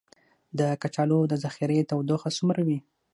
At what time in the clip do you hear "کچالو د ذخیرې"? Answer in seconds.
0.81-1.79